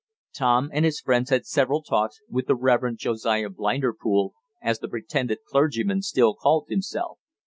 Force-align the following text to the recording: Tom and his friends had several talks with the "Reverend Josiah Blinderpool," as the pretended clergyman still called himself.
Tom 0.33 0.71
and 0.73 0.83
his 0.83 0.99
friends 0.99 1.29
had 1.29 1.45
several 1.45 1.83
talks 1.83 2.21
with 2.27 2.47
the 2.47 2.55
"Reverend 2.55 2.97
Josiah 2.97 3.51
Blinderpool," 3.51 4.33
as 4.59 4.79
the 4.79 4.87
pretended 4.87 5.37
clergyman 5.47 6.01
still 6.01 6.33
called 6.33 6.65
himself. 6.69 7.19